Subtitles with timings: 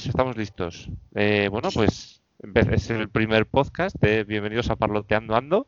[0.00, 0.08] listos?
[0.08, 0.88] Estamos listos.
[1.14, 2.22] Eh, bueno, pues
[2.72, 5.66] es el primer podcast de Bienvenidos a Parloteando Ando.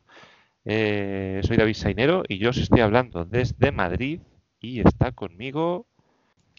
[0.65, 4.21] Eh, soy David Sainero y yo os estoy hablando desde Madrid
[4.61, 5.87] y está conmigo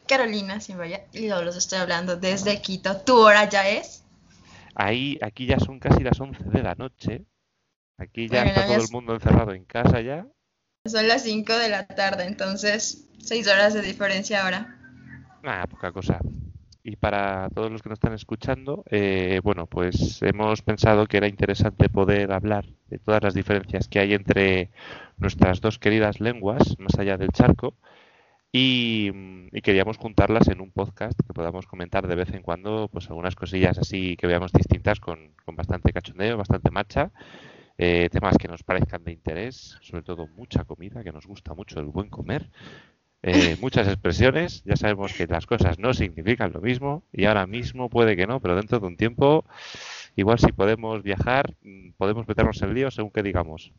[0.08, 2.98] Carolina Simbaya y yo los estoy hablando desde Quito.
[2.98, 4.04] ¿Tu hora ya es?
[4.76, 7.26] Ahí, aquí ya son casi las 11 de la noche.
[7.98, 10.28] Aquí ya está todo el mundo encerrado en casa ya.
[10.86, 14.78] Son las 5 de la tarde, entonces 6 horas de diferencia ahora.
[15.42, 16.20] Nada, poca cosa.
[16.86, 21.30] Y para todos los que nos están escuchando, eh, bueno, pues hemos pensado que era
[21.30, 24.70] interesante poder hablar de todas las diferencias que hay entre
[25.18, 27.76] nuestras dos queridas lenguas, más allá del charco,
[28.52, 29.12] y,
[29.62, 33.78] queríamos juntarlas en un podcast que podamos comentar de vez en cuando, pues algunas cosillas
[33.80, 37.12] así que veamos distintas con, bastante cachondeo, bastante marcha,
[37.78, 41.80] eh, temas que nos parezcan de interés, sobre todo mucha comida, que nos gusta mucho
[41.80, 42.50] el buen comer,
[43.24, 44.64] eh, muchas expresiones.
[44.66, 48.40] Ya sabemos que las cosas no significan lo mismo y ahora mismo puede que no,
[48.40, 49.46] pero dentro de un tiempo,
[50.16, 53.72] igual si podemos viajar, mm, podemos meternos en lío según que digamos.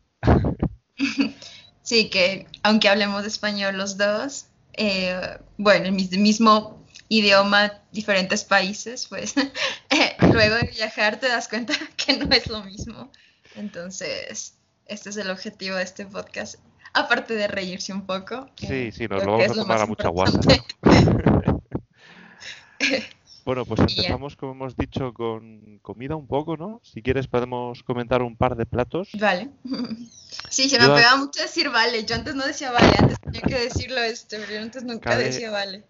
[1.82, 9.34] Sí, que aunque hablemos español los dos, eh, bueno, el mismo idioma, diferentes países, pues
[9.90, 13.10] eh, luego de viajar te das cuenta que no es lo mismo.
[13.54, 16.56] Entonces, este es el objetivo de este podcast,
[16.94, 18.48] aparte de reírse un poco.
[18.56, 20.40] Sí, sí, nos lo vamos a tomar a mucha guasa.
[23.44, 26.80] bueno, pues empezamos, como hemos dicho, con comida un poco, ¿no?
[26.84, 29.10] Si quieres podemos comentar un par de platos.
[29.20, 29.50] Vale.
[30.50, 32.04] Sí, se me ha pegado mucho decir vale.
[32.04, 35.50] Yo antes no decía vale, antes tenía que decirlo este, pero yo antes nunca decía
[35.50, 35.84] vale.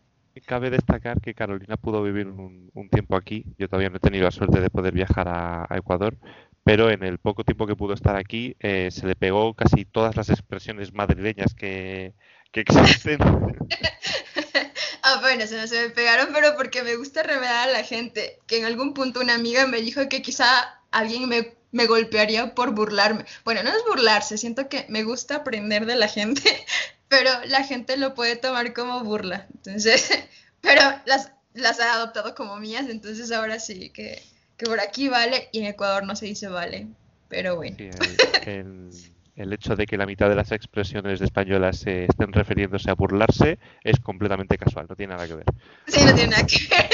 [0.46, 3.46] Cabe destacar que Carolina pudo vivir un, tiempo aquí.
[3.58, 6.16] Yo todavía no he tenido la suerte de poder viajar a Ecuador,
[6.64, 10.16] pero en el poco tiempo que pudo estar aquí eh, se le pegó casi todas
[10.16, 12.14] las expresiones madrileñas que,
[12.52, 13.18] existen.
[15.02, 18.39] ah, bueno, se, se me pegaron, pero porque me gusta remedar a la gente.
[18.46, 20.46] Que en algún punto una amiga me dijo que quizá
[20.90, 23.27] alguien me, me golpearía por burlarme.
[23.44, 26.42] Bueno, no es burlarse, siento que me gusta aprender de la gente,
[27.08, 29.48] pero la gente lo puede tomar como burla.
[29.55, 30.08] Entonces,
[30.62, 34.22] pero las, las ha adoptado como mías, entonces ahora sí que
[34.56, 36.88] que por aquí vale y en Ecuador no se dice vale,
[37.28, 37.76] pero bueno.
[37.76, 43.58] el, hecho de que la mitad de las expresiones españolas se estén refiriéndose a burlarse
[43.82, 45.46] es completamente casual, no tiene nada que ver.
[45.86, 46.90] Sí, no tiene nada que ver.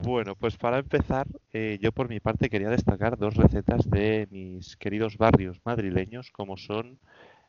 [0.00, 4.76] Bueno, pues para empezar, eh, yo por mi parte quería destacar dos recetas de mis
[4.76, 6.98] queridos barrios madrileños, como son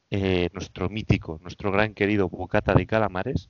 [0.10, 3.50] eh, nuestro mítico, nuestro gran querido bocata de calamares,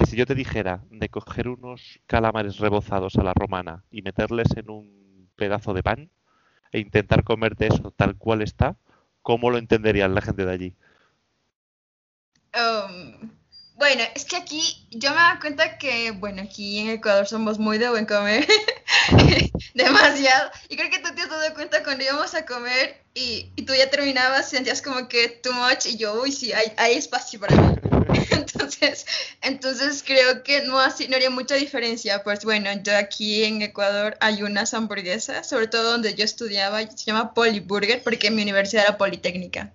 [0.00, 4.48] que si yo te dijera de coger unos calamares rebozados a la romana y meterles
[4.56, 6.10] en un pedazo de pan
[6.72, 8.76] e intentar comerte eso tal cual está,
[9.20, 10.76] ¿cómo lo entenderían la gente de allí?
[12.54, 13.30] Um,
[13.74, 17.76] bueno, es que aquí yo me doy cuenta que, bueno, aquí en Ecuador somos muy
[17.76, 18.46] de buen comer,
[19.74, 20.50] demasiado.
[20.70, 23.90] Y creo que tú te has dado cuenta cuando íbamos a comer y, tú ya
[23.90, 27.79] terminabas, sentías como que too much y yo, uy, sí, hay, hay espacio para mí.
[28.60, 29.06] Entonces,
[29.42, 32.22] entonces creo que no, así, no haría mucha diferencia.
[32.22, 37.04] Pues bueno, yo aquí en Ecuador hay unas hamburguesas, sobre todo donde yo estudiaba, se
[37.04, 39.72] llama Polyburger, porque mi universidad era Politécnica.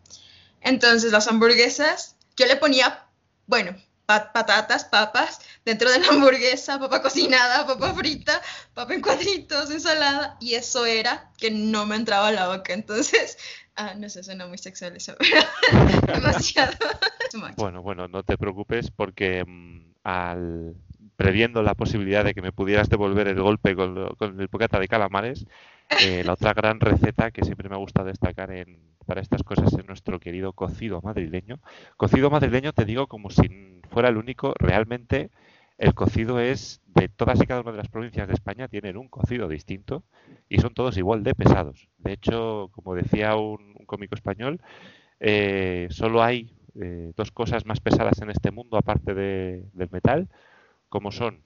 [0.61, 3.05] Entonces las hamburguesas, yo le ponía,
[3.47, 3.75] bueno,
[4.05, 8.41] patatas, papas dentro de la hamburguesa, papa cocinada, papa frita,
[8.73, 12.73] papa en cuadritos, ensalada, y eso era que no me entraba la boca.
[12.73, 13.37] Entonces,
[13.75, 15.15] ah, no sé, suena muy sexual eso,
[16.01, 16.73] pero demasiado.
[17.57, 20.75] bueno, bueno, no te preocupes porque mm, al
[21.15, 25.45] previendo la posibilidad de que me pudieras devolver el golpe con, el bocata de calamares,
[26.01, 29.73] eh, la otra gran receta que siempre me ha gustado destacar en, para estas cosas
[29.73, 31.59] es nuestro querido cocido madrileño.
[31.97, 35.29] Cocido madrileño te digo como si fuera el único, realmente
[35.77, 39.09] el cocido es de todas y cada una de las provincias de España tienen un
[39.09, 40.03] cocido distinto
[40.47, 41.89] y son todos igual de pesados.
[41.97, 44.61] De hecho, como decía un, cómico español,
[45.19, 50.29] eh, solo hay eh, dos cosas más pesadas en este mundo aparte del metal,
[50.89, 51.41] como son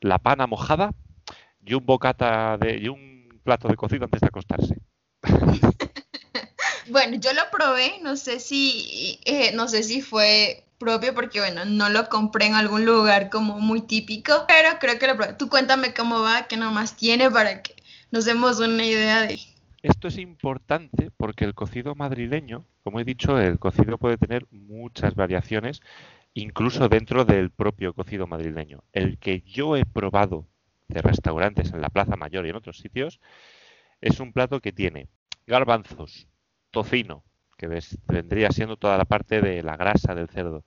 [0.00, 0.92] la pana mojada
[1.64, 4.76] y un bocata de, y un plato de cocido antes de acostarse.
[6.92, 11.64] Bueno, yo lo probé, no sé si, eh, no sé si fue propio porque bueno,
[11.64, 15.32] no lo compré en algún lugar como muy típico, pero creo que lo probé.
[15.32, 17.74] Tú cuéntame cómo va, qué nomás tiene para que
[18.10, 19.38] nos demos una idea de...
[19.82, 25.14] Esto es importante porque el cocido madrileño, como he dicho, el cocido puede tener muchas
[25.14, 25.80] variaciones,
[26.34, 28.84] incluso dentro del propio cocido madrileño.
[28.92, 30.46] El que yo he probado
[30.88, 33.18] de restaurantes en la Plaza Mayor y en otros sitios
[34.02, 35.08] es un plato que tiene
[35.46, 36.28] garbanzos,
[36.72, 37.22] tocino,
[37.56, 37.68] que
[38.08, 40.64] vendría siendo toda la parte de la grasa del cerdo,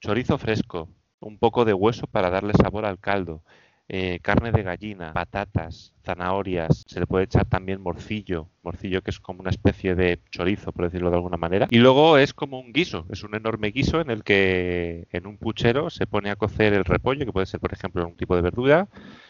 [0.00, 0.90] chorizo fresco,
[1.20, 3.42] un poco de hueso para darle sabor al caldo,
[3.88, 9.20] eh, carne de gallina, patatas, zanahorias, se le puede echar también morcillo, morcillo que es
[9.20, 11.66] como una especie de chorizo, por decirlo de alguna manera.
[11.70, 15.36] Y luego es como un guiso, es un enorme guiso en el que en un
[15.36, 18.42] puchero se pone a cocer el repollo, que puede ser, por ejemplo, un tipo de
[18.42, 18.88] verdura,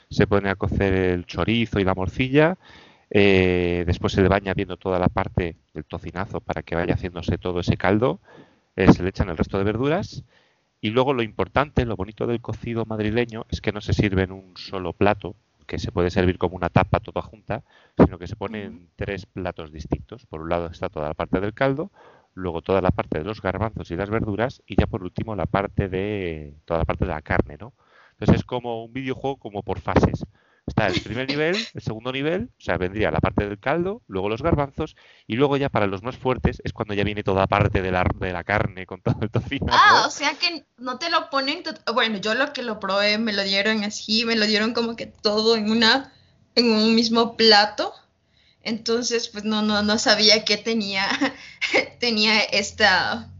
[0.09, 2.57] se pone a cocer el chorizo y la morcilla,
[3.15, 7.39] eh, después se le va añadiendo toda la parte del tocinazo para que vaya haciéndose
[7.39, 8.21] todo ese caldo,
[8.75, 10.25] eh, se le echan el resto de verduras
[10.81, 14.33] y luego lo importante, lo bonito del cocido madrileño es que no se sirve en
[14.33, 17.63] un solo plato, que se puede servir como una tapa toda junta,
[17.97, 20.27] sino que se pone en tres platos distintos.
[20.27, 21.93] Por un lado está toda la parte del caldo,
[22.35, 25.47] luego toda la parte de los garbanzos y las verduras y ya por último la
[25.47, 27.75] parte de toda la parte de la carne, ¿no?
[28.15, 30.27] Entonces es como un videojuego como por fases.
[30.67, 34.31] Está el primer nivel, el segundo nivel, o sea, vendría la parte del caldo, luego
[34.31, 34.97] los garbanzos,
[35.27, 38.05] y luego ya para los más fuertes es cuando ya viene toda parte de la,
[38.19, 39.67] de la carne con todo el tocino.
[39.71, 41.63] Ah, o sea que no te lo ponen,
[41.93, 45.07] bueno, yo lo que lo probé, me lo dieron así, me lo dieron como que
[45.07, 46.15] todo en una,
[46.55, 47.93] en un mismo plato.
[48.63, 51.07] Entonces, pues no, no, no sabía que tenía,
[52.01, 53.31] tenía esta,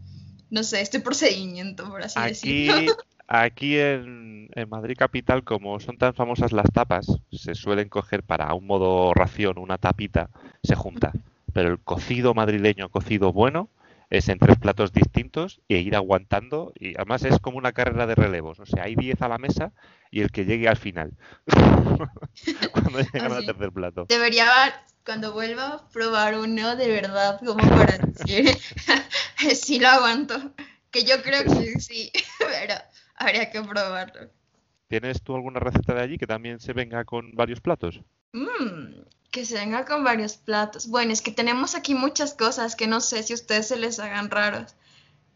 [0.51, 2.95] no sé, este procedimiento, por así decirlo.
[3.27, 8.67] Aquí en, Madrid Capital, como son tan famosas las tapas, se suelen coger para un
[8.67, 10.29] modo ración, una tapita,
[10.63, 11.13] se junta.
[11.53, 13.71] Pero el cocido madrileño, cocido bueno,
[14.11, 16.73] es en tres platos distintos e ir aguantando.
[16.79, 18.61] Y además es como una carrera de relevos.
[18.61, 19.73] O sea, hay 10 a la mesa
[20.11, 21.13] y el que llegue al final.
[22.73, 24.07] cuando llegan al tercer plato.
[24.09, 24.47] Debería,
[25.05, 28.57] cuando vuelva, probar uno de verdad, como para decir,
[29.55, 30.53] si lo aguanto.
[30.91, 32.75] Que yo creo que sí, pero
[33.17, 34.31] Habría que probarlo.
[34.89, 38.01] ¿Tienes tú alguna receta de allí que también se venga con varios platos?
[38.33, 40.89] Mmm, que se venga con varios platos.
[40.89, 43.99] Bueno, es que tenemos aquí muchas cosas que no sé si a ustedes se les
[43.99, 44.75] hagan raros.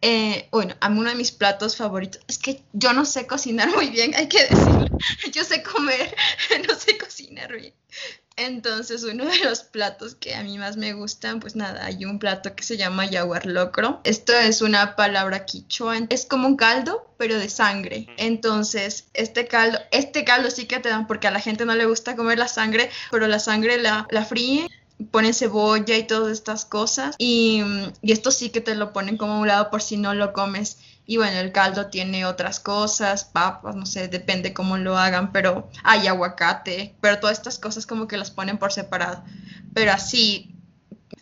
[0.01, 3.69] Eh, bueno, a mí uno de mis platos favoritos es que yo no sé cocinar
[3.75, 4.87] muy bien, hay que decirlo.
[5.33, 6.15] Yo sé comer,
[6.69, 7.75] no sé cocinar bien.
[8.39, 12.21] Entonces, uno de los platos que a mí más me gustan, pues nada, hay un
[12.21, 14.01] plato que se llama yaguar locro.
[14.05, 18.07] Esto es una palabra quichua, es como un caldo, pero de sangre.
[18.17, 21.87] Entonces, este caldo, este caldo sí que te dan, porque a la gente no le
[21.87, 24.69] gusta comer la sangre, pero la sangre la, la fríen
[25.11, 27.63] ponen cebolla y todas estas cosas y,
[28.03, 30.33] y, esto sí que te lo ponen como a un lado por si no lo
[30.33, 30.79] comes
[31.11, 35.71] y bueno, el caldo tiene otras cosas, papas, no sé, depende cómo lo hagan, pero
[35.83, 39.25] hay aguacate, pero todas estas cosas como que las ponen por separado.
[39.73, 40.55] Pero así,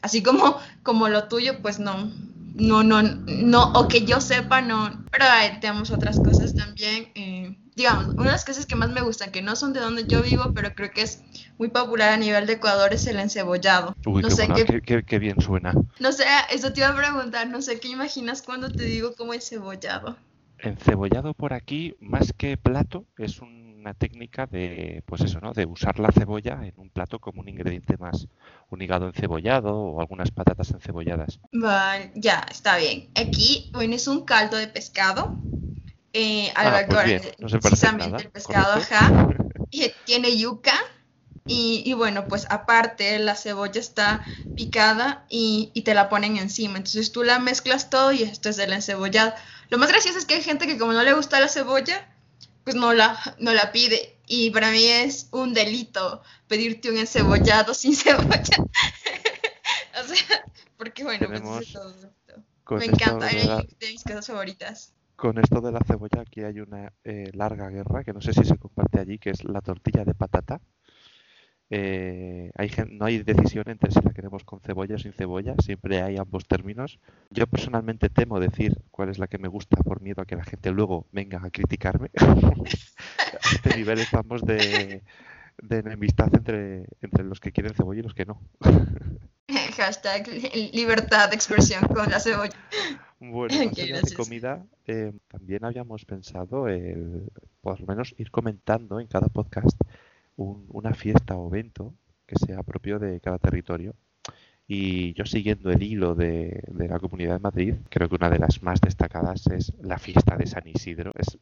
[0.03, 2.11] así como, como lo tuyo, pues no,
[2.57, 5.07] no, no, no, o que yo sepa, no.
[5.13, 5.25] Pero
[5.61, 7.13] tenemos otras cosas también.
[7.15, 10.07] Eh, digamos, una de las cosas que más me gustan, que no son de donde
[10.07, 11.23] yo vivo, pero creo que es
[11.59, 13.95] muy popular a nivel de Ecuador, es el encebollado.
[14.07, 14.49] Uy, no qué, sé
[14.83, 15.75] qué, qué, bien suena.
[16.01, 19.35] No sé, eso te iba a preguntar, no sé qué imaginas cuando te digo como
[19.35, 20.17] encebollado.
[20.59, 25.53] Encebollado por aquí, más que plato, es una técnica de, pues eso, ¿no?
[25.53, 28.27] De usar la cebolla en un plato como un ingrediente más.
[28.71, 31.41] Un hígado encebollado o algunas patatas encebolladas.
[31.53, 33.11] Vale, ya, está bien.
[33.15, 35.39] Aquí, bueno, es un caldo de pescado
[36.19, 39.29] eh, ah, pues no se precisamente el pescado, ajá,
[39.71, 40.73] y tiene yuca
[41.47, 44.25] y, y, bueno, pues aparte la cebolla está
[44.55, 48.57] picada y, y, te la ponen encima, entonces tú la mezclas todo y esto es
[48.57, 49.35] del encebollado.
[49.69, 52.09] Lo más gracioso es que hay gente que como no le gusta la cebolla,
[52.65, 57.75] pues no la, no la pide y para mí es un delito pedirte un encebollado
[57.75, 58.57] sin cebolla.
[60.03, 60.45] o sea,
[60.79, 62.43] porque bueno, pues todo esto.
[62.71, 63.47] Me encanta, es
[63.79, 68.05] de mis cosas favoritas con esto de la cebolla aquí hay una eh, larga guerra
[68.05, 70.61] que no sé si se comparte allí, que es la tortilla de patata.
[71.69, 72.53] Eh,
[72.91, 76.47] no hay decisión entre si la queremos con cebolla o sin cebolla, siempre hay ambos
[76.47, 77.01] términos.
[77.31, 80.45] Yo personalmente temo decir cuál es la que me gusta por miedo a que la
[80.45, 82.11] gente luego venga a criticarme.
[82.21, 85.03] a este nivel estamos de,
[85.61, 88.41] de enemistad entre, entre los que quieren cebolla y los que no.
[89.77, 90.29] Hashtag
[90.73, 92.57] libertad de expresión con la cebolla.
[93.21, 97.31] Bueno, de comida, eh, también habíamos pensado, el,
[97.61, 99.79] por lo menos ir comentando en cada podcast
[100.37, 101.95] una fiesta o evento
[102.27, 103.95] que sea propio de cada territorio.
[104.69, 108.41] Y yo siguiendo el hilo de, de, la Comunidad de Madrid, creo que una de
[108.41, 111.13] las más destacadas es la fiesta de San Isidro.
[111.17, 111.39] Es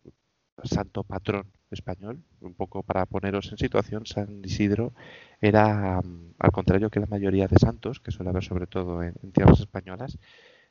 [0.62, 2.22] santo patrón español.
[2.40, 4.92] Un poco para poneros en situación, San Isidro
[5.40, 9.32] era, mm, al contrario que la mayoría de santos, que suele haber sobre todo en
[9.32, 10.18] tierras españolas,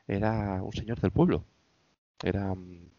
[0.07, 1.43] era un señor del pueblo.
[2.23, 2.89] Era mm,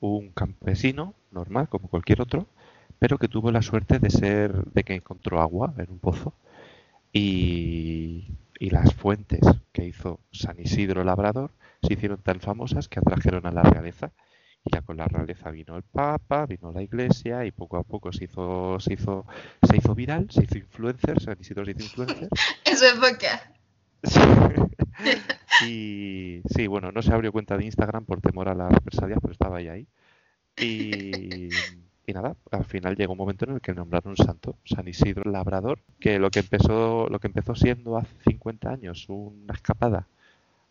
[0.00, 2.46] un campesino normal, como cualquier otro,
[2.98, 6.34] pero que tuvo la suerte de ser, de que encontró agua en un pozo
[7.12, 9.40] y, y las fuentes
[9.72, 11.50] que hizo San Isidro Labrador
[11.82, 14.12] se hicieron tan famosas que atrajeron a la realeza
[14.64, 18.24] ya con la realeza vino el Papa, vino la Iglesia y poco a poco se
[18.24, 19.26] hizo, se hizo,
[19.68, 22.28] se hizo viral, se hizo influencer, San Isidro se hizo influencer.
[22.64, 23.52] En su época.
[25.66, 29.32] y sí, bueno, no se abrió cuenta de Instagram por temor a las represalias, pero
[29.32, 29.86] estaba ahí ahí.
[30.56, 31.48] Y,
[32.06, 35.30] y nada, al final llegó un momento en el que nombraron un santo, San Isidro
[35.30, 40.06] Labrador, que lo que empezó, lo que empezó siendo hace 50 años una escapada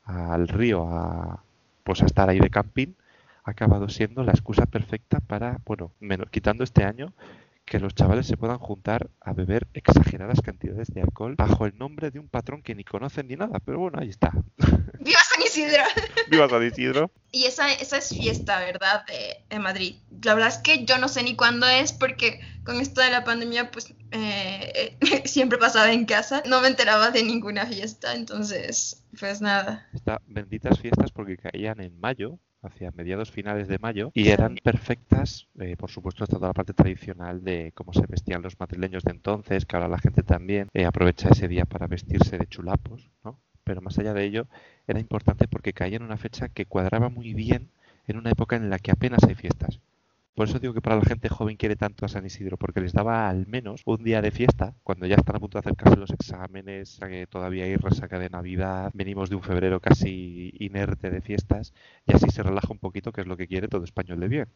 [0.04, 1.44] al río a
[1.84, 2.94] pues a estar ahí de camping,
[3.44, 7.14] ha acabado siendo la excusa perfecta para, bueno, menos, quitando este año,
[7.66, 12.12] que los chavales se puedan juntar a beber exageradas cantidades de alcohol bajo el nombre
[12.12, 14.32] de un patrón que ni conocen ni nada, pero bueno, ahí está.
[15.00, 15.84] ¡Viva San Isidro!
[16.30, 17.12] ¡Viva San Isidro!
[17.32, 19.06] Y esa, esa es fiesta, ¿verdad?
[19.06, 19.96] De, de, Madrid.
[20.22, 23.24] La verdad es que yo no sé ni cuándo es porque con esto de la
[23.24, 26.44] pandemia, pues eh, siempre pasaba en casa.
[26.46, 29.88] No me enteraba de ninguna fiesta, entonces, pues nada.
[29.94, 35.48] Está benditas fiestas porque caían en mayo, hacia mediados finales de mayo y eran perfectas,
[35.60, 39.12] eh, por supuesto, hasta toda la parte tradicional de cómo se vestían los madrileños de
[39.12, 43.40] entonces, que ahora la gente también eh, aprovecha ese día para vestirse de chulapos, ¿no?
[43.64, 44.48] Pero más allá de ello,
[44.88, 47.70] era importante porque caía en una fecha que cuadraba muy bien
[48.08, 49.80] en una época en la que apenas hay fiestas.
[50.34, 52.94] Por eso digo que para la gente joven quiere tanto a San Isidro, porque les
[52.94, 56.12] daba al menos un día de fiesta, cuando ya están a punto de acercarse los
[56.12, 61.74] exámenes, que todavía hay resaca de Navidad, venimos de un febrero casi inerte de fiestas,
[62.06, 64.48] y así se relaja un poquito, que es lo que quiere todo español de bien.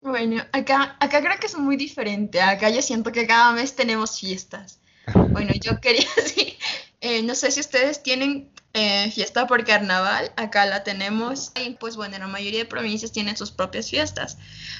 [0.00, 2.40] Bueno, acá, acá creo que es muy diferente.
[2.40, 4.80] Acá yo siento que cada mes tenemos fiestas.
[5.30, 6.54] Bueno, yo quería decir,
[7.00, 11.52] eh, no sé si ustedes tienen eh, fiesta por carnaval, acá la tenemos.
[11.54, 14.36] Y pues bueno, la mayoría de provincias tienen sus propias fiestas.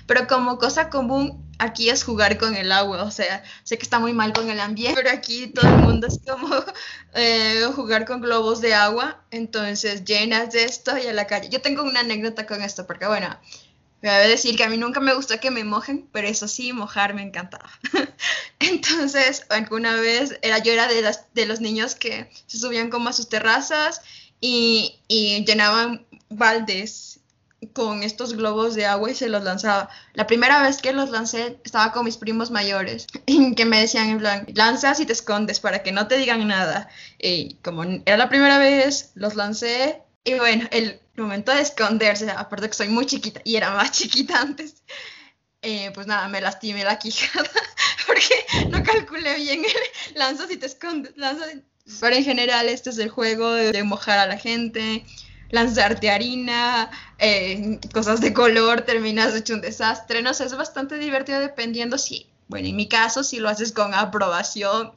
[0.07, 3.05] Pero como cosa común, aquí es jugar con el agua.
[3.05, 6.09] O sea, sé que está muy mal con el ambiente, pero aquí todo el mundo
[6.09, 6.49] es como
[7.15, 9.23] eh, jugar con globos de agua.
[9.31, 11.49] Entonces llenas de esto y a la calle.
[11.49, 13.29] Yo tengo una anécdota con esto, porque bueno,
[14.05, 16.47] me voy a decir que a mí nunca me gustó que me mojen, pero eso
[16.47, 17.71] sí, mojar me encantaba.
[18.71, 23.29] Entonces, alguna vez era, yo era de, los niños que se subían como a sus
[23.29, 24.01] terrazas
[24.41, 27.21] y, y llenaban baldes
[27.73, 29.89] con estos globos de agua y se los lanzaba.
[30.13, 33.07] La primera vez que los lancé estaba con mis primos mayores
[33.57, 36.89] que me decían en plan, lanzas y te escondes para que no te digan nada.
[37.19, 42.69] Y como era la primera vez, los lancé y bueno, el momento de esconderse, aparte
[42.69, 44.83] que soy muy chiquita y era más chiquita antes,
[45.65, 47.51] eh, pues nada, me lastimé la quijada
[48.07, 51.57] porque no calculé bien el lanzas y te escondes, lanzas.
[52.01, 55.05] Pero en general este es el juego de, mojar a la gente,
[55.51, 61.41] lanzarte harina, eh, cosas de color, terminas hecho un desastre, no sé, es bastante divertido
[61.41, 64.93] dependiendo si, bueno, en mi caso, si lo haces con aprobación,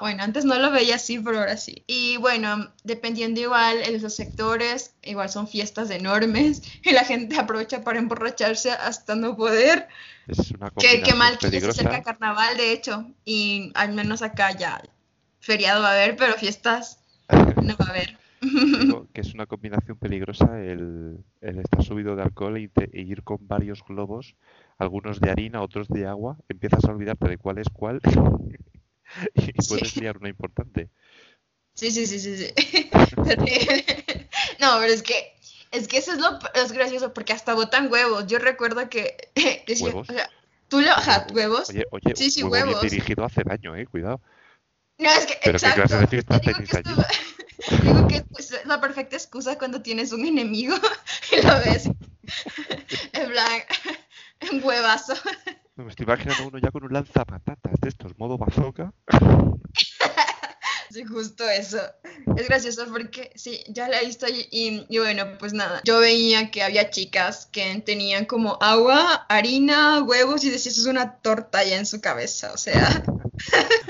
[0.00, 1.84] bueno, antes no lo veía así, pero ahora sí.
[1.86, 7.82] Y bueno, dependiendo igual en los sectores, igual son fiestas enormes y la gente aprovecha
[7.82, 9.88] para emborracharse hasta no poder.
[10.26, 14.56] Es una qué, qué mal que se acerca carnaval, de hecho, y al menos acá
[14.56, 14.82] ya
[15.40, 18.18] feriado va a haber, pero fiestas no va a haber.
[18.40, 23.02] Digo que es una combinación peligrosa el, el estar subido de alcohol y, te, e
[23.02, 24.34] ir con varios globos,
[24.78, 28.00] algunos de harina, otros de agua, empiezas a olvidarte de cuál es cuál
[29.34, 30.00] y puedes sí.
[30.00, 30.88] liar una importante.
[31.74, 32.54] Sí, sí, sí, sí, sí.
[34.60, 35.34] no, pero es que
[35.72, 38.26] es que eso es lo es gracioso porque hasta botan huevos.
[38.26, 39.16] Yo recuerdo que
[39.66, 40.08] decía, ¿Huevos?
[40.08, 40.30] O sea,
[40.68, 41.68] tú lo ajá, huevos.
[41.68, 42.80] Oye, oye, sí, sí, huevo huevos.
[42.80, 44.20] bien dirigido hace daño, eh, cuidado.
[44.98, 45.82] No, es que Pero exacto.
[45.82, 49.82] qué clase de fiesta digo que esto- digo que pues, es la perfecta excusa cuando
[49.82, 50.76] tienes un enemigo
[51.32, 51.90] y lo ves
[53.12, 53.62] en plan
[54.52, 55.14] un huevazo.
[55.76, 58.92] Me estoy imaginando uno ya con un lanzapatatas de estos, modo bazooka.
[60.90, 61.78] Sí, justo eso.
[62.36, 65.82] Es gracioso porque sí, ya la he visto y, y, y bueno, pues nada.
[65.84, 70.86] Yo veía que había chicas que tenían como agua, harina, huevos y decía, eso es
[70.86, 73.04] una torta ya en su cabeza, o sea.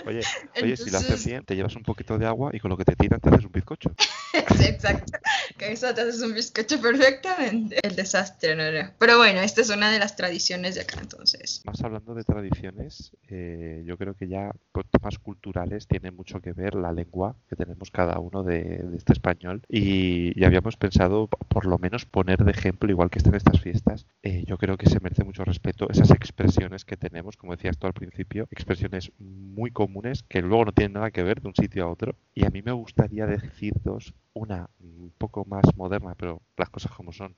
[0.07, 0.23] Oye,
[0.61, 2.85] oye, si lo haces bien, te llevas un poquito de agua y con lo que
[2.85, 3.91] te tiran te haces un bizcocho.
[4.69, 5.19] Exacto.
[5.57, 7.77] Que eso te haces un bizcocho perfectamente.
[7.83, 8.91] El desastre, no, no.
[8.99, 11.63] Pero bueno, esta es una de las tradiciones de acá, entonces.
[11.65, 16.53] Más hablando de tradiciones, eh, yo creo que ya con temas culturales tiene mucho que
[16.53, 21.67] ver la lengua que tenemos cada uno de, este español y, y habíamos pensado por
[21.67, 25.01] lo menos poner de ejemplo, igual que están estas fiestas, eh, yo creo que se
[25.01, 30.23] merece mucho respeto esas expresiones que tenemos, como decías tú al principio, expresiones muy comunes
[30.23, 32.63] que luego no tienen nada que ver de un sitio a otro y a mí
[32.63, 37.35] me gustaría decir dos, una un poco más moderna, pero las cosas como son,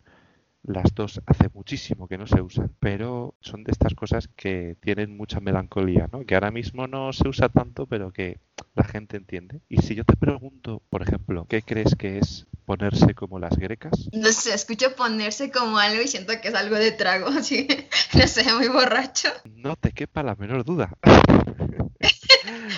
[0.64, 5.17] Las dos hace muchísimo que no se usan, pero son de estas cosas que tienen
[5.17, 6.26] mucha melancolía, ¿no?
[6.26, 8.38] Que ahora mismo no se usa tanto, pero que
[8.75, 9.61] la gente entiende.
[9.69, 14.09] Y si yo te pregunto, por ejemplo, ¿qué crees que es ponerse como las grecas?
[14.12, 17.69] No sé, escucho ponerse como algo y siento que es algo de trago, así,
[18.14, 19.28] no sé, muy borracho.
[19.45, 20.97] No te quepa la menor duda.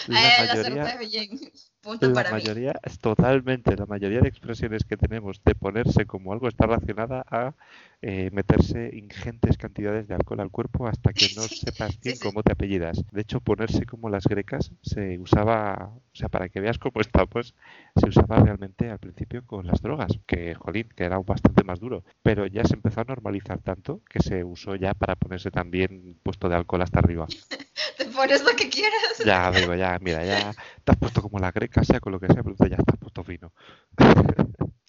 [0.09, 1.29] la mayoría, bien.
[1.83, 6.35] Punto la para mayoría es totalmente, la mayoría de expresiones que tenemos de ponerse como
[6.35, 7.55] algo está relacionada a
[8.03, 12.53] eh, meterse ingentes cantidades de alcohol al cuerpo hasta que no sepas bien cómo te
[12.53, 13.03] apellidas.
[13.11, 17.55] De hecho, ponerse como las grecas se usaba, o sea, para que veas cómo estamos,
[17.97, 22.05] se usaba realmente al principio con las drogas, que, jolín, que era bastante más duro.
[22.23, 26.51] Pero ya se empezó a normalizar tanto que se usó ya para ponerse también puesto
[26.51, 27.27] de alcohol hasta arriba.
[27.97, 29.23] Te pones lo que quieras.
[29.25, 30.53] Ya, digo, ya, mira, ya
[30.85, 33.25] te has puesto como la greca, sea con lo que sea, pero ya estás puesto
[33.25, 33.53] fino.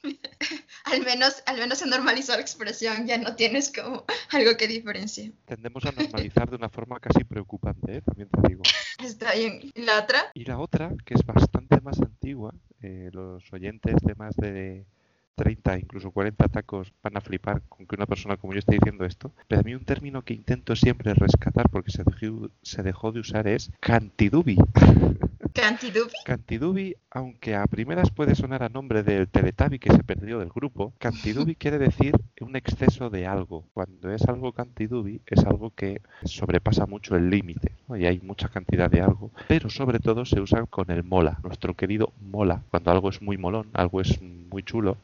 [0.86, 5.34] al menos, al menos se normalizó la expresión, ya no tienes como algo que diferencie.
[5.46, 8.02] Tendemos a normalizar de una forma casi preocupante, ¿eh?
[8.02, 8.64] también te digo.
[9.04, 9.72] Está bien.
[9.74, 10.32] ¿Y la otra?
[10.34, 14.86] Y la otra, que es bastante más antigua, eh, los oyentes de más de
[15.36, 19.06] 30, incluso 40 tacos van a flipar con que una persona como yo esté diciendo
[19.06, 19.34] esto.
[19.48, 23.20] Pero a mí un término que intento siempre rescatar porque se dejó, se dejó de
[23.22, 24.58] usar es cantidubi.
[25.54, 26.12] Cantidubi.
[26.24, 30.94] Cantidubi, aunque a primeras puede sonar a nombre del teletabi que se perdió del grupo,
[30.98, 33.66] cantidubi quiere decir un exceso de algo.
[33.74, 38.90] Cuando es algo cantidubi es algo que sobrepasa mucho el límite y hay mucha cantidad
[38.90, 42.64] de algo, pero sobre todo se usa con el mola, nuestro querido mola.
[42.70, 44.98] Cuando algo es muy molón, algo es muy chulo,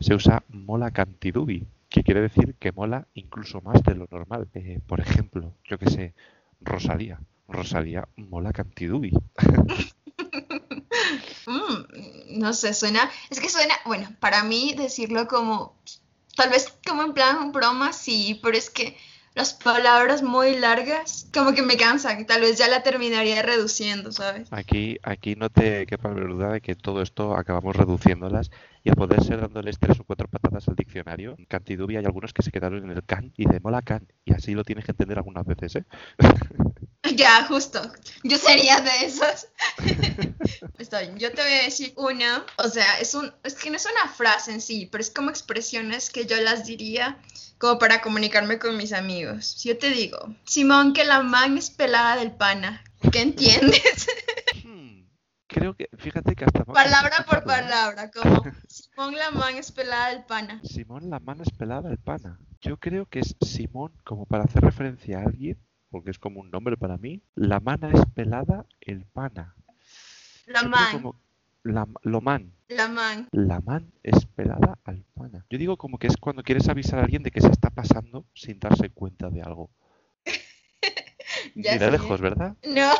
[0.00, 4.48] se usa mola cantidubi, que quiere decir que mola incluso más de lo normal.
[4.54, 6.14] Eh, por ejemplo, yo que sé,
[6.60, 7.20] Rosalía.
[7.48, 9.12] Rosalía mola cantidubi.
[11.46, 15.76] Mm, no sé, suena, es que suena, bueno, para mí decirlo como,
[16.36, 18.96] tal vez como en plan broma, sí, pero es que
[19.34, 24.48] las palabras muy largas como que me cansan, tal vez ya la terminaría reduciendo, ¿sabes?
[24.50, 28.50] Aquí, aquí no te quepa la duda de que todo esto acabamos reduciéndolas
[28.86, 31.34] y a poder ser dándoles tres o cuatro patadas al diccionario.
[31.36, 34.32] En Cantidubi hay algunos que se quedaron en el can y de mola can y
[34.32, 35.84] así lo tienes que entender algunas veces, ¿eh?
[37.16, 37.80] Ya, justo.
[38.24, 39.48] Yo sería de esas.
[40.78, 41.16] Está bien.
[41.18, 42.44] Yo te voy a decir una.
[42.58, 43.32] O sea, es un.
[43.44, 46.66] Es que no es una frase en sí, pero es como expresiones que yo las
[46.66, 47.18] diría
[47.58, 49.46] como para comunicarme con mis amigos.
[49.46, 54.08] Si yo te digo, Simón, que la man es pelada del pana, ¿qué entiendes?
[55.56, 56.66] Creo que, fíjate que hasta...
[56.66, 60.60] Palabra por palabra, como Simón la man es pelada del pana.
[60.62, 62.38] Simón la man es pelada del pana.
[62.60, 65.56] Yo creo que es Simón como para hacer referencia a alguien,
[65.88, 67.22] porque es como un nombre para mí.
[67.34, 69.54] La mana es pelada el pana.
[70.44, 71.14] La man.
[71.62, 72.52] la, lo man.
[72.68, 73.26] La man.
[73.32, 75.46] La man es pelada al pana.
[75.48, 78.26] Yo digo como que es cuando quieres avisar a alguien de que se está pasando
[78.34, 79.70] sin darse cuenta de algo.
[81.54, 82.56] ya de lejos, ¿verdad?
[82.62, 82.90] No.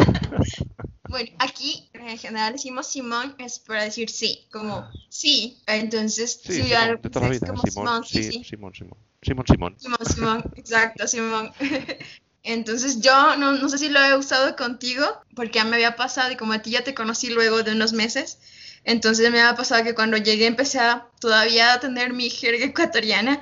[1.10, 5.58] bueno, aquí en general decimos Simón es para decir sí, como sí.
[5.66, 7.46] Entonces, sí, Simón, de toda la vida.
[7.46, 8.44] Simón, Simón, sí, sí.
[8.44, 8.98] Simón, Simón.
[9.22, 9.76] Simón, Simón.
[9.78, 11.52] Simón, Simón, exacto, Simón.
[12.42, 16.32] Entonces yo no, no, sé si lo he usado contigo, porque ya me había pasado
[16.32, 18.38] y como a ti ya te conocí luego de unos meses,
[18.84, 23.40] entonces me había pasado que cuando llegué empecé a todavía a tener mi jerga ecuatoriana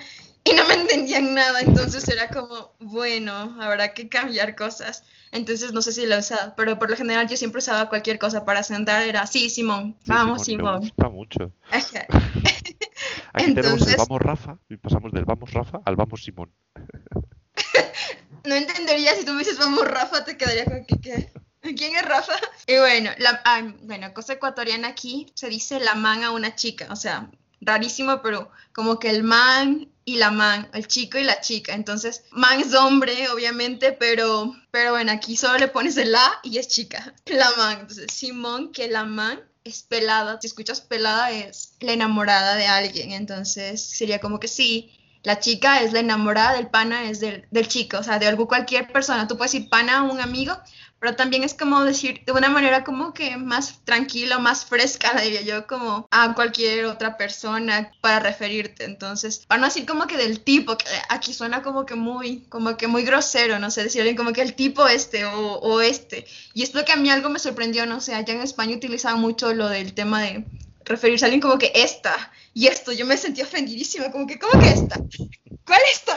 [0.48, 5.04] y no me entendían nada, entonces era como, bueno, habrá que cambiar cosas.
[5.30, 8.44] Entonces no sé si lo usado, pero por lo general yo siempre usaba cualquier cosa
[8.44, 10.74] para sentar, era, sí, Simón, vamos, Simón.
[10.74, 11.52] Me gusta mucho.
[13.32, 16.50] Aquí tenemos el vamos Rafa y pasamos del vamos Rafa al vamos Simón.
[18.44, 21.32] no entendería si tú me dices vamos Rafa, te quedaría con que qué.
[21.60, 22.34] ¿Quién es Rafa?
[22.66, 23.42] Y bueno, la,
[23.82, 27.30] bueno, cosa ecuatoriana aquí se dice la man a una chica, o sea,
[27.68, 31.74] rarísimo, pero como que el man y la man, el chico y la chica.
[31.74, 36.58] Entonces, man es hombre, obviamente, pero, pero bueno, aquí solo le pones el la y
[36.58, 37.14] es chica.
[37.26, 37.80] La man.
[37.80, 40.38] Entonces, Simón, que la man es pelada.
[40.40, 43.12] Si escuchas pelada, es la enamorada de alguien.
[43.12, 44.94] Entonces, sería como que sí.
[45.24, 48.48] La chica es la enamorada del pana, es del, del chico, o sea, de algo,
[48.48, 49.28] cualquier persona.
[49.28, 50.56] Tú puedes decir pana a un amigo,
[51.00, 55.42] pero también es como decir de una manera como que más tranquila, más fresca, diría
[55.42, 58.84] yo, como a cualquier otra persona para referirte.
[58.84, 62.76] Entonces, para no decir como que del tipo, que aquí suena como que muy, como
[62.76, 66.26] que muy grosero, no sé, decir como que el tipo este o, o este.
[66.54, 69.52] Y esto que a mí algo me sorprendió, no sé, allá en España utilizaban mucho
[69.54, 70.44] lo del tema de
[70.84, 72.92] referirse a alguien como que esta y esto.
[72.92, 74.96] Yo me sentí ofendidísima, como que, ¿cómo que esta?
[75.64, 76.16] ¿Cuál esta?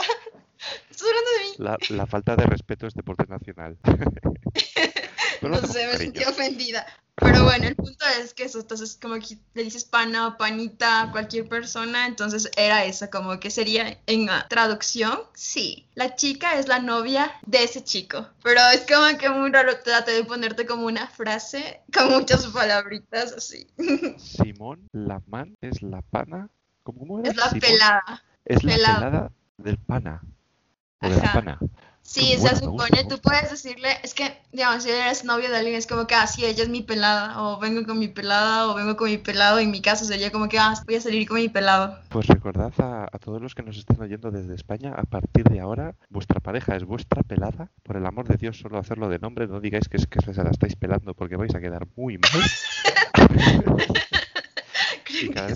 [0.89, 1.55] ¿Estás hablando de mí?
[1.57, 3.77] La, la falta de respeto es deporte nacional.
[5.41, 6.85] No hacemos sé, me sentí ofendida.
[7.15, 11.01] Pero bueno, el punto es que eso, entonces como que le dices pana o panita
[11.01, 16.67] a cualquier persona, entonces era eso, como que sería en traducción, sí, la chica es
[16.67, 20.85] la novia de ese chico, pero es como que muy raro, traté de ponerte como
[20.85, 23.67] una frase con muchas palabritas así.
[24.17, 26.49] Simón, la man es la pana.
[26.83, 27.29] ¿Cómo, cómo era?
[27.29, 28.23] Es la Simón pelada.
[28.45, 28.99] Es la pelada.
[28.99, 30.21] pelada del pana.
[31.01, 31.59] O de la pana.
[32.03, 35.57] Sí, Qué se supone, gusta, tú puedes decirle, es que, digamos, si eres novio de
[35.57, 38.67] alguien, es como que, ah, sí, ella es mi pelada, o vengo con mi pelada,
[38.67, 41.27] o vengo con mi pelado, en mi caso sería como que, ah, voy a salir
[41.27, 41.95] con mi pelado.
[42.09, 45.59] Pues recordad a, a todos los que nos estén oyendo desde España, a partir de
[45.59, 47.69] ahora, vuestra pareja es vuestra pelada.
[47.83, 49.47] Por el amor de Dios, solo hacerlo de nombre.
[49.47, 52.41] No digáis que es que se la estáis pelando porque vais a quedar muy mal.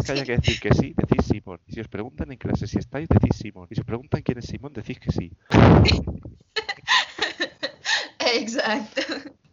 [0.05, 1.59] Y que haya que decir que sí, decís Simón.
[1.65, 3.67] Y si os preguntan en clase si estáis, decís Simón.
[3.69, 5.31] Y si os preguntan quién es Simón, decís que sí.
[8.19, 9.01] Exacto.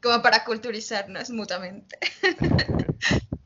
[0.03, 1.97] Como para culturizarnos mutuamente.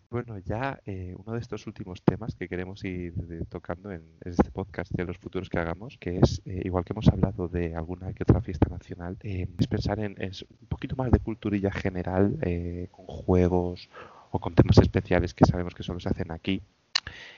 [0.08, 4.32] Bueno, ya eh, uno de estos últimos temas que queremos ir eh, tocando en, en
[4.32, 7.74] este podcast de los futuros que hagamos, que es, eh, igual que hemos hablado de
[7.74, 11.70] alguna que otra fiesta nacional, eh, es pensar en, en un poquito más de culturilla
[11.70, 13.90] general, eh, con juegos
[14.30, 16.62] o con temas especiales que sabemos que solo se hacen aquí.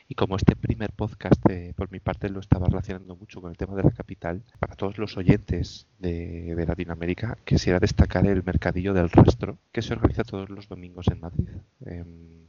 [0.09, 3.57] Y como este primer podcast, eh, por mi parte, lo estaba relacionando mucho con el
[3.57, 9.11] tema de la capital, para todos los oyentes de, Latinoamérica, quisiera destacar el Mercadillo del
[9.11, 11.48] Rastro, que se organiza todos los domingos en Madrid.
[11.85, 12.46] Em,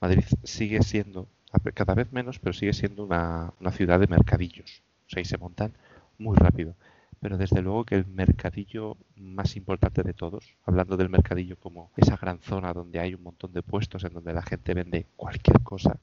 [0.00, 1.28] Madrid sigue siendo,
[1.74, 4.82] cada vez menos, pero sigue siendo una, una ciudad de mercadillos.
[5.06, 5.72] O sea, y se montan
[6.18, 6.74] muy rápido.
[7.22, 12.16] Pero desde luego que el mercadillo más importante de todos, hablando del mercadillo como esa
[12.16, 16.00] gran zona donde hay un montón de puestos en donde la gente vende cualquier cosa,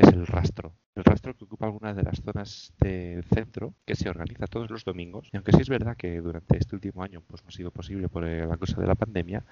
[0.00, 0.72] es el rastro.
[0.94, 4.84] El rastro que ocupa algunas de las zonas del centro, que se organiza todos los
[4.84, 5.28] domingos.
[5.32, 8.08] Y aunque sí es verdad que durante este último año pues no ha sido posible
[8.08, 9.44] por la cosa de la pandemia,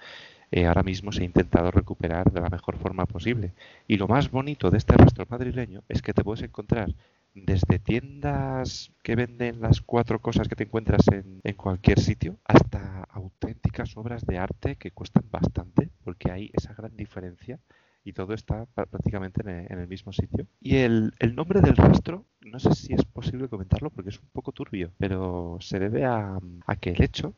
[0.50, 3.52] eh, ahora mismo se ha intentado recuperar de la mejor forma posible.
[3.87, 6.94] Y lo más bonito de este rastro madrileño es que te puedes encontrar
[7.34, 13.04] desde tiendas que venden las cuatro cosas que te encuentras en, en cualquier sitio hasta
[13.11, 17.61] auténticas obras de arte que cuestan bastante porque hay esa gran diferencia
[18.04, 20.46] y todo está prácticamente en el, en el mismo sitio.
[20.61, 24.28] Y el, el nombre del rastro, no sé si es posible comentarlo porque es un
[24.32, 27.34] poco turbio, pero se debe a, a que el hecho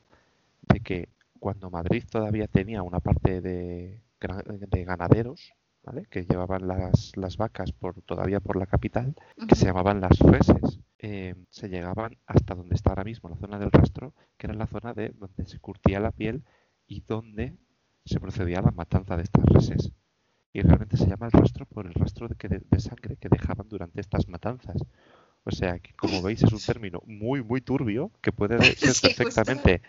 [0.69, 6.07] de que cuando Madrid todavía tenía una parte de, de ganaderos, ¿vale?
[6.11, 9.15] que llevaban las, las vacas por, todavía por la capital,
[9.49, 13.59] que se llamaban las reses, eh, se llegaban hasta donde está ahora mismo la zona
[13.59, 16.45] del rastro, que era la zona de donde se curtía la piel
[16.87, 17.57] y donde
[18.05, 19.93] se procedía a la matanza de estas reses.
[20.53, 23.29] Y realmente se llama el rastro por el rastro de, que de, de sangre que
[23.29, 24.83] dejaban durante estas matanzas.
[25.45, 29.15] O sea que, como veis, es un término muy, muy turbio que puede ser Sí,
[29.15, 29.51] justo.
[29.55, 29.83] perfectamente,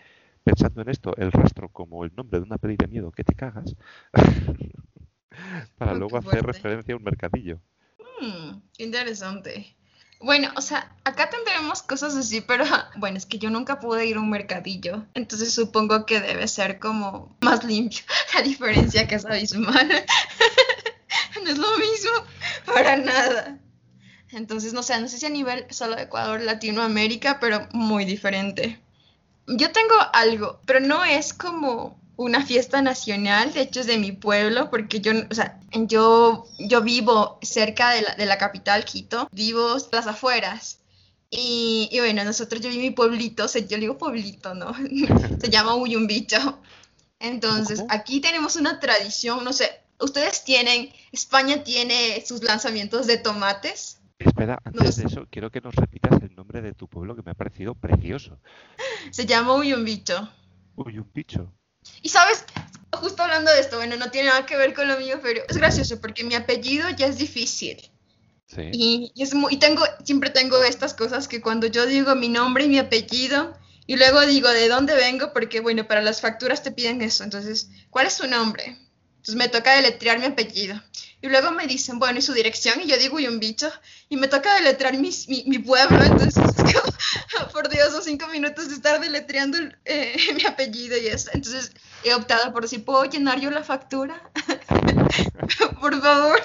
[0.44, 3.34] pensando en esto, el rastro como el nombre de una peli de miedo que te
[3.34, 3.76] cagas,
[5.78, 7.60] para luego hacer referencia a un mercadillo.
[8.20, 9.76] Mm, qué interesante.
[10.22, 12.64] Bueno, o sea, acá tendremos cosas así, pero
[12.96, 16.78] bueno, es que yo nunca pude ir a un mercadillo, entonces supongo que debe ser
[16.78, 18.02] como más limpio,
[18.38, 19.90] a diferencia que es abismal.
[21.42, 22.12] No es lo mismo,
[22.66, 23.58] para nada.
[24.30, 28.80] Entonces, no sé, no sé si a nivel solo de Ecuador, Latinoamérica, pero muy diferente.
[29.48, 34.12] Yo tengo algo, pero no es como una fiesta nacional, de hecho es de mi
[34.12, 39.28] pueblo, porque yo, o sea, yo, yo vivo cerca de la, de la capital, Quito,
[39.32, 40.80] vivo las afueras.
[41.30, 44.74] Y, y bueno, nosotros, yo vivo en mi pueblito, o sea, yo digo pueblito, ¿no?
[45.40, 46.60] Se llama Uyumbicho.
[47.18, 49.70] Entonces, aquí tenemos una tradición, no sé,
[50.00, 54.00] ustedes tienen, España tiene sus lanzamientos de tomates.
[54.18, 57.30] Espera, antes de eso, quiero que nos repitas el nombre de tu pueblo que me
[57.30, 58.38] ha parecido precioso.
[59.10, 60.28] Se llama Uyumbicho.
[60.74, 61.52] Uy, un bicho.
[62.02, 62.44] Y sabes,
[62.92, 65.56] justo hablando de esto, bueno, no tiene nada que ver con lo mío, pero es
[65.56, 67.90] gracioso porque mi apellido ya es difícil.
[68.46, 68.62] Sí.
[68.72, 72.28] Y, y es muy, y tengo, siempre tengo estas cosas que cuando yo digo mi
[72.28, 76.62] nombre y mi apellido, y luego digo de dónde vengo, porque bueno, para las facturas
[76.62, 77.24] te piden eso.
[77.24, 78.78] Entonces, ¿cuál es su nombre?
[79.16, 80.80] Entonces me toca deletrear mi apellido.
[81.22, 82.80] Y luego me dicen, bueno, ¿y su dirección?
[82.80, 83.70] Y yo digo, y un bicho.
[84.08, 86.02] Y me toca deletrear mi, mi, mi pueblo.
[86.02, 91.06] Entonces, es como, por Dios, los cinco minutos de estar deletreando eh, mi apellido y
[91.06, 91.30] eso.
[91.32, 94.30] Entonces, he optado por si puedo llenar yo la factura.
[95.80, 96.40] por favor.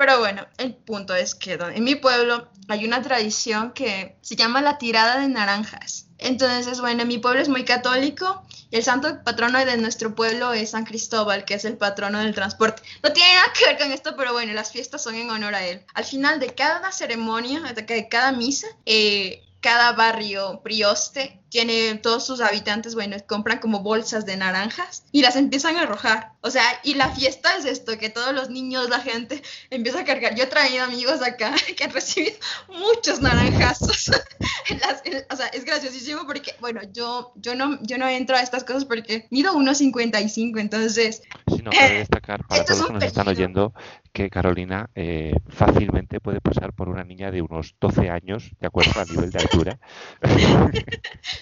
[0.00, 4.62] Pero bueno, el punto es que en mi pueblo hay una tradición que se llama
[4.62, 6.06] la tirada de naranjas.
[6.16, 10.70] Entonces, bueno, mi pueblo es muy católico y el santo patrono de nuestro pueblo es
[10.70, 12.82] San Cristóbal, que es el patrono del transporte.
[13.02, 15.66] No tiene nada que ver con esto, pero bueno, las fiestas son en honor a
[15.66, 15.84] él.
[15.92, 22.40] Al final de cada ceremonia, de cada misa, eh, cada barrio prioste tiene todos sus
[22.40, 26.32] habitantes, bueno, compran como bolsas de naranjas y las empiezan a arrojar.
[26.42, 30.04] O sea, y la fiesta es esto, que todos los niños, la gente empieza a
[30.04, 30.34] cargar.
[30.36, 32.36] Yo he traído amigos acá que han recibido
[32.68, 34.10] muchos naranjazos.
[35.30, 38.84] o sea, es graciosísimo porque, bueno, yo, yo, no, yo no entro a estas cosas
[38.84, 41.22] porque mido 1,55, entonces...
[41.48, 43.74] Sí, no, cabe destacar para todos los que nos están oyendo
[44.12, 49.00] que Carolina eh, fácilmente puede pasar por una niña de unos 12 años, de acuerdo
[49.00, 49.78] a nivel de altura.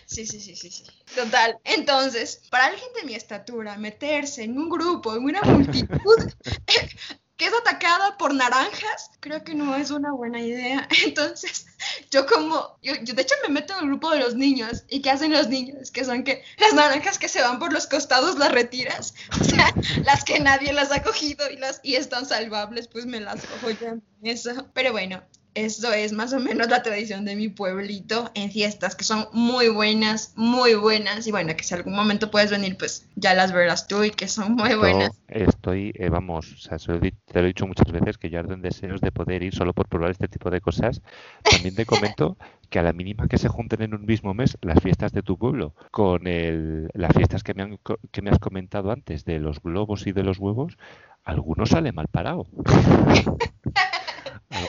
[0.07, 0.85] Sí, sí, sí, sí, sí.
[1.15, 1.59] Total.
[1.65, 6.33] Entonces, para alguien de mi estatura, meterse en un grupo, en una multitud
[7.39, 10.89] que es atacada por naranjas, creo que no es una buena idea.
[11.05, 11.67] Entonces,
[12.11, 14.83] yo como, yo, de hecho me meto en el grupo de los niños.
[14.89, 15.93] ¿Y qué hacen los niños?
[15.93, 19.15] Que son que las naranjas que se van por los costados las retiras.
[19.41, 19.73] O sea,
[20.05, 23.71] las que nadie las ha cogido y, las, y están salvables, pues me las cojo
[23.71, 23.95] yo.
[24.23, 24.69] Eso.
[24.75, 25.23] Pero bueno,
[25.65, 29.69] eso es más o menos la tradición de mi pueblito en fiestas, que son muy
[29.69, 31.27] buenas, muy buenas.
[31.27, 34.29] Y bueno, que si algún momento puedes venir, pues ya las verás tú y que
[34.29, 35.11] son muy buenas.
[35.29, 38.63] estoy, eh, vamos, o sea, te lo he dicho muchas veces que yo ardo en
[38.63, 41.03] deseos de poder ir solo por probar este tipo de cosas.
[41.43, 42.37] También te comento
[42.71, 45.39] que a la mínima que se junten en un mismo mes las fiestas de tu
[45.39, 47.79] pueblo con el, las fiestas que me, han,
[48.13, 50.77] que me has comentado antes de los globos y de los huevos,
[51.25, 52.47] algunos sale mal parado.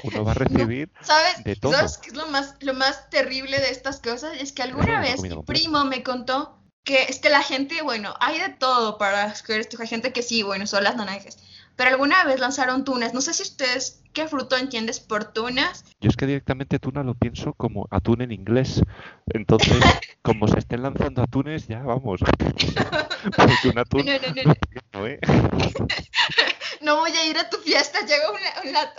[0.03, 1.43] uno va a recibir ¿Sabes?
[1.43, 1.73] de todo.
[1.73, 4.33] ¿Sabes qué es lo más, lo más terrible de estas cosas?
[4.39, 8.39] Es que alguna vez mi primo me contó que es que la gente, bueno, hay
[8.39, 9.77] de todo para escoger esto.
[9.79, 11.37] Hay gente que sí, bueno, son las naranjas.
[11.75, 13.13] Pero alguna vez lanzaron tunas.
[13.13, 15.85] No sé si ustedes, ¿qué fruto entiendes por tunas?
[15.99, 18.81] Yo es que directamente tuna lo pienso como atún en inglés.
[19.27, 19.77] Entonces,
[20.21, 22.21] como se estén lanzando atunes, ya vamos.
[23.35, 24.05] Porque un atún...
[24.05, 24.53] No, no,
[24.93, 25.19] no, ¿eh?
[26.81, 28.23] no voy a ir a tu fiesta, llega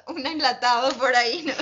[0.06, 1.52] un, enlatado por ahí, ¿no?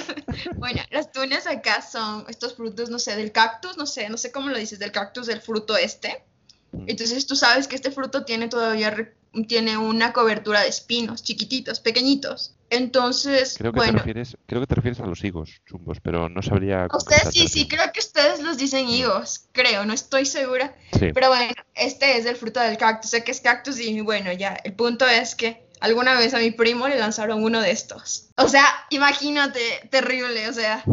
[0.57, 4.33] Bueno, las tunas acá son estos frutos, no sé, del cactus, no sé, no sé
[4.33, 6.25] cómo lo dices, del cactus, del fruto este.
[6.73, 6.85] Mm.
[6.89, 9.15] Entonces tú sabes que este fruto tiene todavía
[9.47, 12.55] tiene una cobertura de espinos, chiquititos, pequeñitos.
[12.71, 13.93] Entonces, creo que bueno.
[13.93, 16.87] Te refieres, creo que te refieres a los higos chumbos, pero no sabría.
[16.93, 20.75] Ustedes sí, sí, creo que ustedes los dicen higos, creo, no estoy segura.
[20.99, 24.59] Pero bueno, este es el fruto del cactus, sé que es cactus y bueno, ya,
[24.65, 28.29] el punto es que alguna vez a mi primo le lanzaron uno de estos.
[28.37, 30.85] O sea, imagínate, terrible, o sea,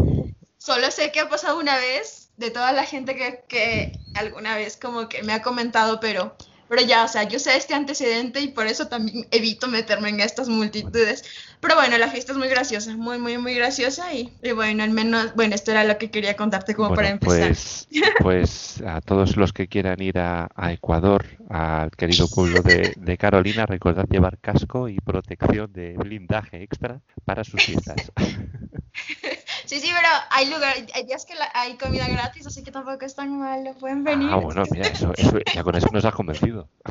[0.58, 4.78] solo sé que ha pasado una vez de toda la gente que, que alguna vez
[4.78, 6.36] como que me ha comentado, pero
[6.68, 10.20] pero ya, o sea, yo sé este antecedente y por eso también evito meterme en
[10.20, 11.24] estas multitudes.
[11.60, 15.34] Pero bueno, la fiesta es muy graciosa, muy, muy, muy graciosa y, bueno, al menos,
[15.36, 17.48] bueno, esto era lo que quería contarte como para empezar.
[17.50, 17.88] Pues,
[18.20, 23.66] pues a todos los que quieran ir a, Ecuador, al querido pueblo de, de, Carolina,
[23.66, 28.12] recordad llevar casco y protección de blindaje extra para sus fiestas.
[29.66, 33.16] Sí, sí, pero hay lugar, hay días que hay comida gratis, así que tampoco es
[33.16, 34.30] tan malo, pueden venir.
[34.32, 36.70] Ah, bueno, mira, eso, eso, ya con eso nos has convencido.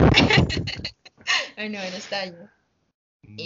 [1.56, 2.34] bueno, bueno, está ahí.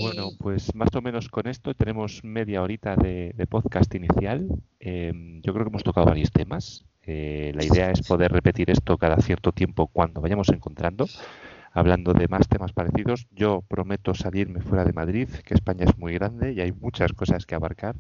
[0.01, 4.49] Bueno, pues más o menos con esto tenemos media horita de, podcast inicial.
[4.81, 6.85] Em, yo creo que hemos tocado varios temas.
[7.03, 11.07] Eh, la idea es poder repetir esto cada cierto tiempo cuando vayamos encontrando,
[11.73, 13.27] hablando de más temas parecidos.
[13.31, 17.47] Yo prometo salirme fuera de Madrid, que España es muy grande y hay muchas cosas
[17.47, 17.97] que abarcar.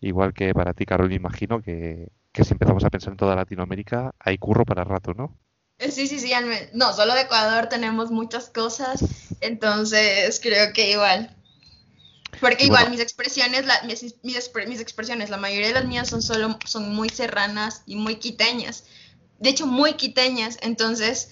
[0.00, 4.38] Igual que para ti, Carol, imagino que, si empezamos a pensar en toda Latinoamérica, hay
[4.38, 5.38] curro para rato, ¿no?
[5.78, 6.32] Eh, sí, sí, sí.
[6.72, 9.04] No, solo de Ecuador tenemos muchas cosas,
[9.40, 11.36] entonces creo que igual.
[12.40, 16.94] Porque igual mis expresiones, mis, mis, expresiones, la mayoría de las mías son solo, son
[16.94, 18.84] muy serranas y muy quiteñas.
[19.38, 21.30] De hecho, muy quiteñas, entonces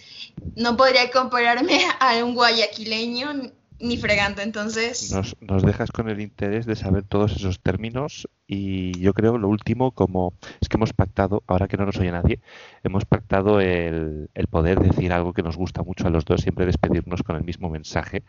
[0.56, 5.12] no podría compararme a un guayaquileño ni fregando, entonces...
[5.12, 9.48] Nos, nos, dejas con el interés de saber todos esos términos y yo creo lo
[9.48, 12.40] último, como es que hemos pactado, ahora que no nos oye nadie,
[12.82, 16.66] hemos pactado el, el poder decir algo que nos gusta mucho a los dos, siempre
[16.66, 18.22] despedirnos con el mismo mensaje.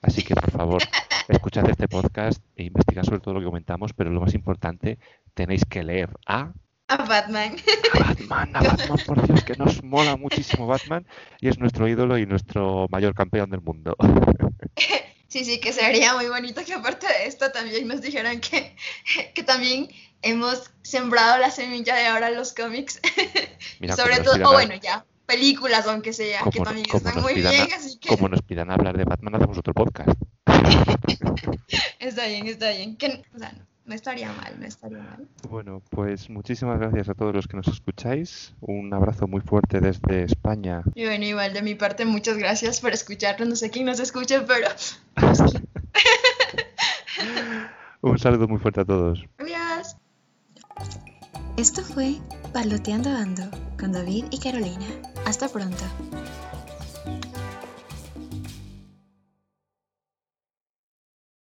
[0.00, 0.82] Así que, por favor,
[1.28, 4.98] escuchad este podcast e investigad sobre todo lo que comentamos, pero lo más importante,
[5.34, 6.52] tenéis que leer a...
[6.92, 7.56] A Batman.
[7.94, 11.06] A Batman, a Batman, por Dios, que nos mola muchísimo Batman
[11.40, 13.96] y es nuestro ídolo y nuestro mayor campeón del mundo.
[15.28, 18.76] Sí, sí, que sería muy bonito que aparte de esto también nos dijeran que,
[19.34, 19.88] que también
[20.20, 23.00] hemos sembrado la semilla de ahora los cómics.
[23.96, 27.66] Sobre todo, o bueno, ya, películas, aunque sea, que también están muy bien.
[27.74, 28.10] Así que...
[28.10, 30.20] Como nos pidan hablar de Batman, hacemos otro podcast.
[31.98, 32.98] está bien, está bien.
[32.98, 33.71] Que, o sea, no.
[33.84, 35.26] No estaría mal, no estaría mal.
[35.48, 38.54] Bueno, pues muchísimas gracias a todos los que nos escucháis.
[38.60, 40.82] Un abrazo muy fuerte desde España.
[40.94, 43.48] Y bueno, igual de mi parte, muchas gracias por escucharnos.
[43.48, 44.68] No sé quién nos escucha, pero...
[48.02, 49.24] Un saludo muy fuerte a todos.
[49.38, 49.96] Adiós.
[51.56, 52.16] Esto fue
[52.52, 53.44] Paloteando Ando
[53.78, 54.86] con David y Carolina.
[55.26, 55.84] Hasta pronto.